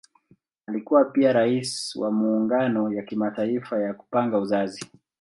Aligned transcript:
Alikuwa 0.67 1.05
pia 1.05 1.33
Rais 1.33 1.95
wa 1.95 2.11
Muungano 2.11 2.93
ya 2.93 3.03
Kimataifa 3.03 3.79
ya 3.79 3.93
Kupanga 3.93 4.37
Uzazi. 4.37 4.89